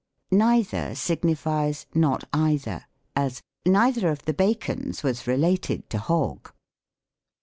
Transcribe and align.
Neither 0.33 0.95
signifies 0.95 1.85
"not 1.93 2.23
either;" 2.33 2.85
as, 3.15 3.41
^^ 3.67 3.71
Neither 3.71 4.09
of 4.09 4.25
the 4.25 4.33
Bacons 4.33 5.03
was 5.03 5.27
related 5.27 5.91
to 5.91 5.99
Hogg." 5.99 6.51